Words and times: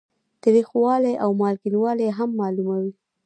تریخوالی 0.43 1.13
او 1.23 1.29
مالګینوالی 1.41 2.07
هم 2.17 2.29
معلوموي. 2.39 2.91